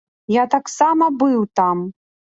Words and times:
Я 0.35 0.45
таксама 0.53 1.11
быў 1.21 1.45
там. 1.61 1.85